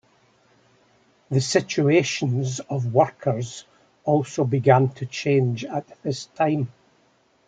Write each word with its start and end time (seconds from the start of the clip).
The 1.29 1.39
situations 1.41 2.59
of 2.59 2.91
workers 2.91 3.65
also 4.03 4.45
began 4.45 4.89
to 4.95 5.05
change 5.05 5.63
at 5.63 5.85
this 6.01 6.25
time. 6.25 6.73